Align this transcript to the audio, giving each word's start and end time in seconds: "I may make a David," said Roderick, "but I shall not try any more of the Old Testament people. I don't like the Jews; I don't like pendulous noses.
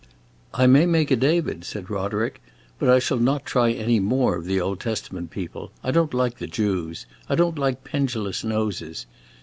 "I 0.55 0.65
may 0.65 0.87
make 0.87 1.11
a 1.11 1.15
David," 1.15 1.63
said 1.63 1.91
Roderick, 1.91 2.41
"but 2.79 2.89
I 2.89 2.97
shall 2.97 3.19
not 3.19 3.45
try 3.45 3.71
any 3.71 3.99
more 3.99 4.35
of 4.35 4.45
the 4.45 4.59
Old 4.59 4.79
Testament 4.79 5.29
people. 5.29 5.71
I 5.83 5.91
don't 5.91 6.11
like 6.15 6.39
the 6.39 6.47
Jews; 6.47 7.05
I 7.29 7.35
don't 7.35 7.59
like 7.59 7.83
pendulous 7.83 8.43
noses. 8.43 9.05